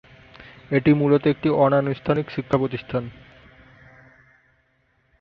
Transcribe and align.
এটি 0.71 0.91
মূলত 0.93 1.23
একটি 1.27 1.49
অনানুষ্ঠানিক 1.57 2.25
প্রতিষ্ঠান। 2.57 3.03